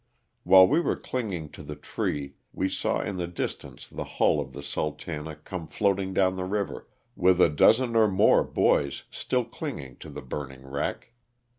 [0.41, 4.51] While we were clinging to the tree we saw in the distance the hull of
[4.51, 9.97] the Sultana" come floating down the river, with a dozen or more boys still clinging
[9.97, 11.11] to the burning wreck.